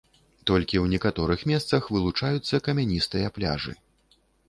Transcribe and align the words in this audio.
Толькі 0.51 0.79
ў 0.83 0.93
некаторых 0.93 1.45
месцах 1.53 1.91
вылучаюцца 1.99 2.63
камяністыя 2.71 3.27
пляжы. 3.41 3.81